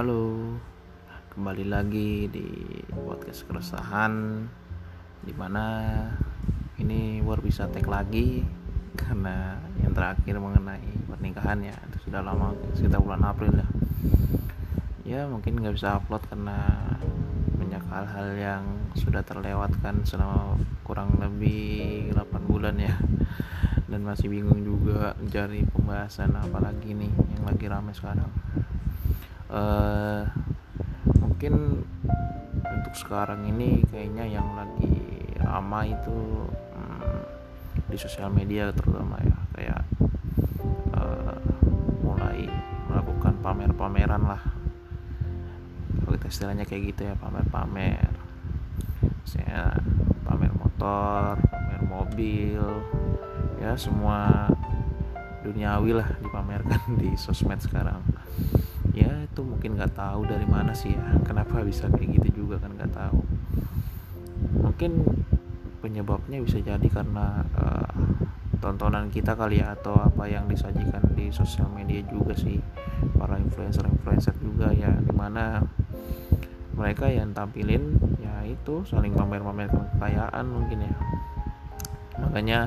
Halo, 0.00 0.56
kembali 1.36 1.68
lagi 1.68 2.24
di 2.32 2.48
podcast 2.88 3.44
keresahan 3.44 4.40
Di 5.20 5.28
mana 5.36 5.92
ini 6.80 7.20
baru 7.20 7.44
bisa 7.44 7.68
tag 7.68 7.84
lagi 7.84 8.40
Karena 8.96 9.60
yang 9.84 9.92
terakhir 9.92 10.40
mengenai 10.40 11.04
pernikahan 11.04 11.60
ya 11.60 11.76
sudah 12.00 12.24
lama, 12.24 12.56
sekitar 12.72 12.96
bulan 13.04 13.28
April 13.28 13.52
ya. 13.52 13.68
Ya 15.04 15.20
mungkin 15.28 15.60
nggak 15.60 15.76
bisa 15.76 16.00
upload 16.00 16.24
karena 16.32 16.64
banyak 17.60 17.84
hal-hal 17.92 18.28
yang 18.40 18.64
sudah 18.96 19.20
terlewatkan 19.20 20.00
selama 20.08 20.56
kurang 20.80 21.12
lebih 21.20 22.08
8 22.16 22.48
bulan 22.48 22.80
ya. 22.80 22.96
Dan 23.84 24.08
masih 24.08 24.32
bingung 24.32 24.64
juga 24.64 25.12
mencari 25.20 25.60
pembahasan 25.68 26.32
apalagi 26.40 26.96
nih 26.96 27.12
yang 27.36 27.44
lagi 27.44 27.68
rame 27.68 27.92
sekarang 27.92 28.32
uh, 29.50 30.22
mungkin 31.18 31.84
untuk 32.62 32.94
sekarang 32.94 33.44
ini 33.50 33.82
kayaknya 33.90 34.40
yang 34.40 34.48
lagi 34.54 34.94
ramai 35.42 35.92
itu 35.92 36.46
hmm, 36.74 37.22
di 37.90 37.96
sosial 37.98 38.30
media 38.30 38.70
terutama 38.70 39.18
ya. 39.20 39.38
Kayak 39.54 39.82
uh, 40.94 41.36
mulai 42.06 42.46
melakukan 42.88 43.34
pamer-pameran 43.42 44.22
lah. 44.24 44.42
Kalau 46.00 46.16
kita 46.16 46.26
istilahnya 46.30 46.64
kayak 46.64 46.94
gitu 46.94 47.00
ya 47.10 47.14
pamer-pamer. 47.18 48.10
Saya 49.26 49.74
pamer 50.24 50.54
motor 50.54 51.36
pamer 51.50 51.82
mobil 51.84 52.62
ya 53.60 53.76
semua 53.76 54.48
duniawi 55.44 55.92
lah 55.92 56.08
dipamerkan 56.22 56.80
di 57.00 57.12
sosmed 57.18 57.60
sekarang 57.60 58.00
ya 58.94 59.24
itu 59.24 59.40
mungkin 59.42 59.78
nggak 59.78 59.94
tahu 59.94 60.26
dari 60.26 60.46
mana 60.46 60.74
sih 60.74 60.94
ya. 60.94 61.06
Kenapa 61.22 61.62
bisa 61.62 61.86
kayak 61.90 62.20
gitu 62.20 62.44
juga 62.44 62.58
kan 62.60 62.74
nggak 62.74 62.92
tahu. 62.92 63.20
Mungkin 64.66 64.92
penyebabnya 65.80 66.38
bisa 66.44 66.60
jadi 66.60 66.88
karena 66.90 67.44
uh, 67.56 67.90
tontonan 68.60 69.08
kita 69.08 69.32
kali 69.32 69.64
ya 69.64 69.72
atau 69.72 69.96
apa 69.96 70.28
yang 70.28 70.44
disajikan 70.50 71.00
di 71.16 71.32
sosial 71.32 71.70
media 71.72 72.04
juga 72.10 72.36
sih. 72.36 72.60
Para 73.16 73.40
influencer 73.40 73.86
influencer 73.88 74.34
juga 74.42 74.72
ya 74.76 74.92
di 74.92 75.14
mana 75.14 75.64
mereka 76.76 77.08
yang 77.08 77.32
tampilin 77.36 77.96
ya 78.20 78.44
itu 78.44 78.84
saling 78.88 79.12
pamer-pamer 79.12 79.68
kekayaan 79.68 80.44
mungkin 80.48 80.84
ya. 80.84 80.94
Makanya 82.20 82.60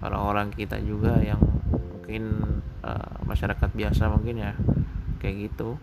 orang-orang 0.00 0.52
kita 0.52 0.80
juga 0.80 1.20
yang 1.20 1.40
mungkin 1.70 2.56
uh, 2.84 3.20
masyarakat 3.28 3.70
biasa 3.72 4.10
mungkin 4.10 4.36
ya 4.40 4.52
kayak 5.20 5.52
gitu. 5.52 5.76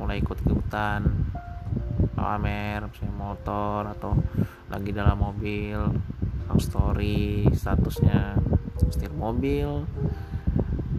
Mulai 0.00 0.24
ikut-ikutan 0.24 1.04
pamer 2.16 2.80
misalnya 2.88 3.14
motor 3.14 3.80
atau 3.92 4.16
lagi 4.72 4.90
dalam 4.90 5.20
mobil 5.20 5.78
story 6.56 7.44
statusnya 7.52 8.40
setir 8.88 9.12
mobil. 9.12 9.84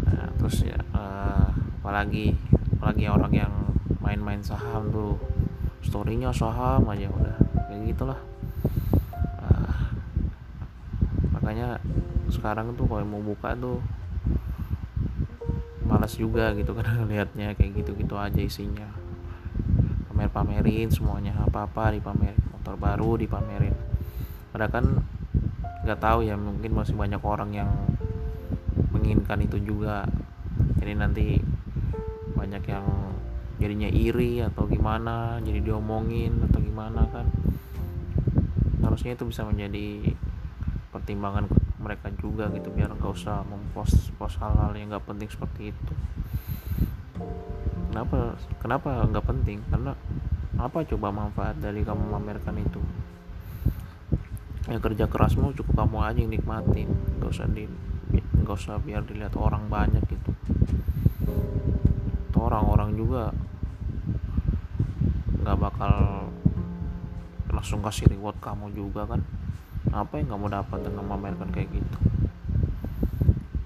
Nah, 0.05 0.29
terus 0.37 0.61
ya 0.61 0.77
uh, 0.93 1.49
apalagi 1.81 2.37
apalagi 2.77 3.09
orang 3.09 3.33
yang 3.33 3.53
main-main 3.97 4.45
saham 4.45 4.93
tuh 4.93 5.17
storynya 5.81 6.29
saham 6.29 6.85
aja 6.87 7.09
udah 7.09 7.37
kayak 7.67 7.91
gitulah. 7.91 8.21
Makanya 11.47 11.79
sekarang 12.27 12.75
tuh 12.75 12.83
kalau 12.91 13.07
mau 13.07 13.23
buka 13.23 13.55
tuh 13.55 13.79
malas 15.87 16.19
juga 16.19 16.51
gitu 16.53 16.75
kan 16.77 17.07
lihatnya 17.07 17.55
kayak 17.55 17.81
gitu-gitu 17.81 18.19
aja 18.19 18.41
isinya. 18.43 18.87
Pamer-pamerin 20.11 20.91
semuanya 20.91 21.33
apa-apa 21.47 21.95
dipamerin 21.95 22.37
motor 22.51 22.75
baru 22.75 23.15
dipamerin. 23.15 23.71
Padahal 24.51 24.71
kan 24.75 24.85
nggak 25.87 25.99
tahu 26.03 26.27
ya 26.27 26.35
mungkin 26.35 26.75
masih 26.75 26.99
banyak 26.99 27.23
orang 27.23 27.55
yang 27.55 27.71
menginginkan 28.91 29.39
itu 29.39 29.55
juga. 29.63 30.03
Jadi 30.83 30.93
nanti 30.99 31.25
banyak 32.35 32.63
yang 32.67 32.85
jadinya 33.57 33.89
iri 33.89 34.43
atau 34.43 34.67
gimana 34.67 35.39
jadi 35.41 35.63
diomongin 35.63 36.43
atau 36.43 36.59
gimana 36.59 37.07
kan. 37.07 37.25
Harusnya 38.83 39.15
itu 39.15 39.23
bisa 39.31 39.47
menjadi 39.47 40.11
pertimbangan 40.91 41.47
mereka 41.87 42.11
juga 42.19 42.51
gitu 42.51 42.67
biar 42.75 42.91
nggak 42.91 43.15
usah 43.15 43.47
mempost 43.47 44.11
post 44.19 44.35
hal-hal 44.43 44.75
yang 44.75 44.91
nggak 44.91 45.07
penting 45.07 45.31
seperti 45.31 45.71
itu. 45.71 45.93
Kenapa 47.87 48.35
kenapa 48.59 49.07
nggak 49.07 49.23
penting? 49.23 49.63
Karena 49.71 49.95
apa 50.59 50.83
coba 50.83 51.15
manfaat 51.15 51.55
dari 51.63 51.87
kamu 51.87 52.11
memamerkan 52.11 52.59
itu? 52.59 52.83
Ya 54.67 54.83
kerja 54.83 55.07
kerasmu 55.07 55.55
cukup 55.55 55.87
kamu 55.87 55.97
aja 56.03 56.19
yang 56.19 56.31
nikmatin 56.35 56.91
nggak 57.23 57.31
usah 57.31 57.47
di 57.47 57.63
nggak 58.43 58.51
usah 58.51 58.75
biar 58.83 59.07
dilihat 59.07 59.31
orang 59.39 59.71
banyak 59.71 60.03
gitu. 60.11 60.31
Orang-orang 62.35 62.99
juga 62.99 63.31
nggak 65.39 65.57
bakal 65.63 66.27
langsung 67.47 67.79
kasih 67.79 68.11
reward 68.11 68.35
kamu 68.43 68.75
juga 68.75 69.07
kan 69.07 69.23
apa 69.91 70.19
yang 70.19 70.27
kamu 70.35 70.47
dapat 70.51 70.79
dengan 70.83 71.03
memamerkan 71.07 71.49
kayak 71.51 71.69
gitu? 71.71 71.99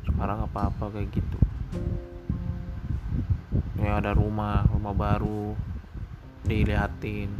Sekarang 0.05 0.45
apa-apa 0.45 0.93
kayak 0.93 1.09
gitu. 1.13 1.39
Ya 3.81 3.97
ada 3.97 4.13
rumah 4.13 4.69
rumah 4.69 4.93
baru 4.93 5.57
dilihatin 6.45 7.33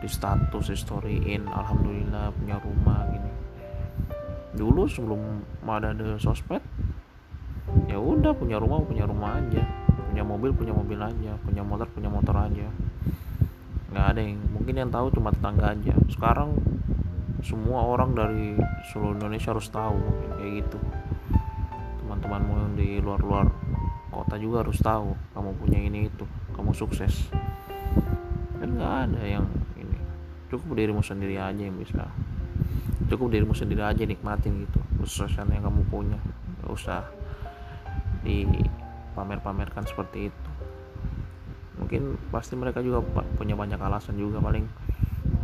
di 0.00 0.08
status 0.08 0.72
storyin 0.72 1.44
alhamdulillah 1.44 2.32
punya 2.32 2.56
rumah 2.64 3.04
gini. 3.12 3.32
Dulu 4.56 4.88
sebelum 4.88 5.44
ada 5.68 5.92
ada 5.92 6.16
sosmed 6.16 6.64
ya 7.86 8.00
udah 8.00 8.32
punya 8.32 8.56
rumah 8.56 8.80
punya 8.80 9.04
rumah 9.04 9.36
aja. 9.36 9.60
Punya 10.10 10.24
mobil 10.24 10.50
punya 10.56 10.72
mobil 10.72 10.98
aja. 10.98 11.36
Punya 11.44 11.60
motor 11.60 11.86
punya 11.92 12.08
motor 12.08 12.34
aja. 12.34 12.66
Nggak 13.92 14.06
ada 14.16 14.20
yang 14.24 14.40
mungkin 14.56 14.74
yang 14.80 14.90
tahu 14.90 15.12
cuma 15.12 15.30
tetangga 15.36 15.76
aja. 15.76 15.94
Sekarang 16.08 16.56
semua 17.40 17.80
orang 17.88 18.12
dari 18.12 18.52
seluruh 18.92 19.16
Indonesia 19.16 19.52
harus 19.56 19.68
tahu 19.72 19.96
kayak 20.36 20.64
gitu. 20.64 20.78
Teman-temanmu 22.04 22.52
yang 22.52 22.72
di 22.76 22.88
luar-luar 23.00 23.48
kota 24.12 24.36
juga 24.36 24.66
harus 24.66 24.76
tahu 24.80 25.16
kamu 25.32 25.50
punya 25.56 25.78
ini 25.80 25.98
itu. 26.12 26.24
Kamu 26.52 26.76
sukses. 26.76 27.32
Kan 28.60 28.76
nggak 28.76 28.94
ada 29.08 29.22
yang 29.24 29.46
ini. 29.80 29.98
Cukup 30.52 30.76
dirimu 30.76 31.00
sendiri 31.00 31.40
aja 31.40 31.56
yang 31.56 31.76
bisa. 31.80 32.04
Cukup 33.08 33.32
dirimu 33.32 33.56
sendiri 33.56 33.82
aja 33.82 34.04
nikmatin 34.04 34.68
gitu 34.68 34.80
kesuksesan 35.00 35.48
yang 35.50 35.64
kamu 35.64 35.82
punya. 35.88 36.20
Gak 36.60 36.70
usah 36.76 37.00
dipamer-pamerkan 38.20 39.88
seperti 39.88 40.28
itu. 40.28 40.50
Mungkin 41.80 42.20
pasti 42.28 42.54
mereka 42.60 42.84
juga 42.84 43.00
punya 43.40 43.56
banyak 43.56 43.80
alasan 43.80 44.20
juga 44.20 44.36
paling 44.44 44.68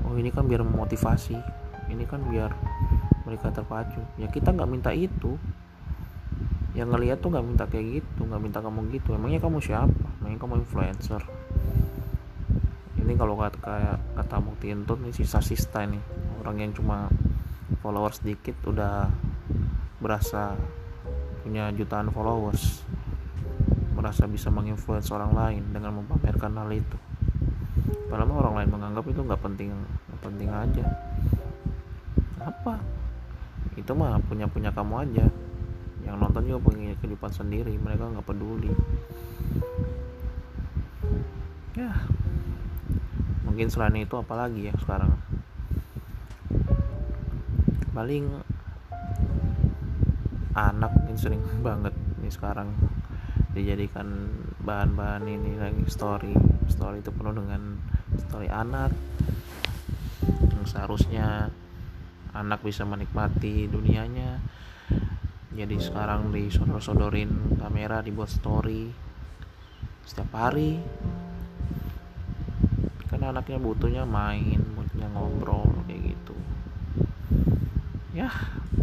oh 0.06 0.14
ini 0.14 0.30
kan 0.30 0.46
biar 0.46 0.62
memotivasi 0.62 1.34
ini 1.90 2.04
kan 2.06 2.22
biar 2.26 2.50
mereka 3.26 3.50
terpacu. 3.50 3.98
Ya 4.18 4.30
kita 4.30 4.54
nggak 4.54 4.70
minta 4.70 4.90
itu. 4.94 5.34
Yang 6.76 6.88
ngeliat 6.92 7.18
tuh 7.24 7.30
nggak 7.32 7.46
minta 7.46 7.64
kayak 7.66 7.86
gitu 8.02 8.20
nggak 8.28 8.42
minta 8.42 8.58
kamu 8.62 8.80
gitu. 8.94 9.16
Emangnya 9.16 9.40
kamu 9.42 9.58
siapa? 9.58 10.06
Emangnya 10.22 10.38
kamu 10.38 10.54
influencer? 10.62 11.22
Ini 13.00 13.12
kalau 13.16 13.38
kata 13.38 13.58
kayak 13.62 13.98
kata 14.18 14.36
bukti 14.42 14.66
entut 14.70 14.98
nih 15.02 15.14
sisa-sista 15.14 15.86
ini. 15.86 15.98
Orang 16.42 16.60
yang 16.60 16.70
cuma 16.76 17.10
followers 17.80 18.22
sedikit 18.22 18.54
udah 18.66 19.08
berasa 20.02 20.54
punya 21.42 21.72
jutaan 21.72 22.12
followers. 22.12 22.84
Merasa 23.96 24.28
bisa 24.28 24.52
menginfluence 24.52 25.08
orang 25.10 25.32
lain 25.32 25.62
dengan 25.72 25.96
memamerkan 25.96 26.52
hal 26.60 26.70
itu. 26.70 26.98
Padahal 28.06 28.38
orang 28.38 28.54
lain 28.62 28.70
menganggap 28.70 29.04
itu 29.08 29.20
nggak 29.24 29.40
penting 29.42 29.72
nggak 29.72 30.20
penting 30.22 30.48
aja 30.48 30.84
apa 32.46 32.78
itu 33.74 33.92
mah 33.92 34.22
punya 34.22 34.46
punya 34.46 34.70
kamu 34.70 34.94
aja. 35.02 35.26
Yang 36.06 36.16
nonton 36.22 36.42
juga 36.46 36.60
punya 36.70 36.94
kehidupan 37.02 37.32
sendiri 37.34 37.74
mereka 37.76 38.06
nggak 38.06 38.26
peduli. 38.26 38.70
Ya. 41.74 41.92
Mungkin 43.42 43.66
selain 43.68 43.98
itu 43.98 44.14
apalagi 44.14 44.70
ya 44.70 44.74
sekarang? 44.78 45.18
Paling 47.90 48.24
anak 50.56 50.92
mungkin 50.94 51.18
sering 51.18 51.42
banget 51.66 51.92
nih 52.22 52.32
sekarang. 52.32 52.70
Dijadikan 53.52 54.30
bahan-bahan 54.62 55.26
ini 55.26 55.58
lagi 55.58 55.84
story. 55.90 56.32
Story 56.70 57.02
itu 57.02 57.10
penuh 57.10 57.34
dengan 57.34 57.82
story 58.24 58.46
anak. 58.46 58.94
Yang 60.54 60.64
seharusnya 60.76 61.50
anak 62.36 62.60
bisa 62.60 62.84
menikmati 62.84 63.64
dunianya. 63.64 64.40
Jadi 65.56 65.76
sekarang 65.80 66.28
disodor-sodorin 66.28 67.56
kamera 67.56 68.04
dibuat 68.04 68.28
story. 68.28 68.92
Setiap 70.04 70.28
hari. 70.36 70.76
Kan 73.08 73.24
anaknya 73.24 73.56
butuhnya 73.56 74.04
main 74.04 74.60
butuhnya 74.76 75.08
ngobrol 75.16 75.64
kayak 75.88 76.12
gitu. 76.12 76.36
Ya 78.12 78.28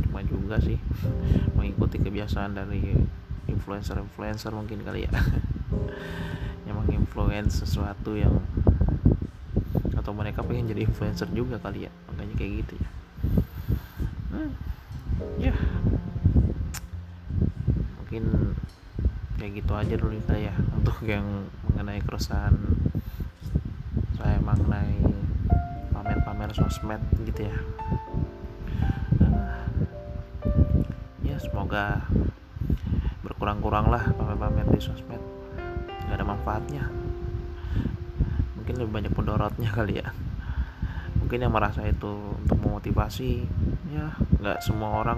cuma 0.10 0.26
juga 0.26 0.58
sih. 0.58 0.82
Mengikuti 1.58 2.02
kebiasaan 2.02 2.58
dari 2.58 2.98
influencer-influencer 3.46 4.50
mungkin 4.50 4.82
kali 4.82 5.06
ya. 5.06 5.14
Yang 6.66 6.76
menginfluence 6.82 7.54
sesuatu 7.62 8.18
yang 8.18 8.42
atau 9.94 10.12
mereka 10.12 10.42
pengen 10.42 10.74
jadi 10.74 10.90
influencer 10.90 11.30
juga 11.32 11.62
kali 11.62 11.86
ya. 11.86 11.92
Makanya 12.10 12.34
kayak 12.34 12.54
gitu 12.66 12.76
ya 12.82 13.03
ya. 15.42 15.56
Mungkin 18.00 18.24
kayak 19.40 19.52
gitu 19.60 19.72
aja 19.75 19.94
dulu 20.00 20.16
kita 20.24 20.36
ya 20.40 20.54
untuk 20.78 20.98
yang 21.04 21.25
mengenai 21.68 22.00
keresahan 22.06 22.56
saya 24.16 24.40
mengenai 24.40 25.04
pamer-pamer 25.92 26.54
sosmed 26.56 27.02
gitu 27.28 27.50
ya. 27.50 27.58
Ya 31.24 31.36
semoga 31.42 32.06
berkurang-kurang 33.25 33.90
lah 33.92 34.14
pamer-pamer 34.16 34.70
di 34.72 34.80
sosmed. 34.80 35.20
Nggak 36.08 36.16
ada 36.22 36.25
manfaatnya. 36.25 36.84
Mungkin 38.56 38.80
lebih 38.80 38.94
banyak 38.96 39.12
pendorotnya 39.12 39.70
kali 39.74 40.00
ya 40.00 40.14
mungkin 41.34 41.50
yang 41.50 41.58
merasa 41.58 41.82
itu 41.90 42.14
untuk 42.46 42.62
memotivasi 42.62 43.42
ya 43.90 44.14
nggak 44.38 44.62
semua 44.62 45.02
orang 45.02 45.18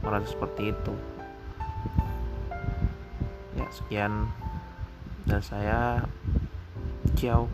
merasa 0.00 0.32
seperti 0.32 0.72
itu. 0.72 0.94
Ya 3.52 3.68
sekian 3.68 4.32
dari 5.28 5.44
saya. 5.44 6.00
Ciao 7.12 7.44